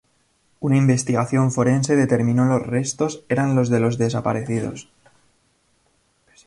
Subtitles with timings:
[0.61, 4.89] Una investigación forense determinó los restos eran los de los desaparecidos.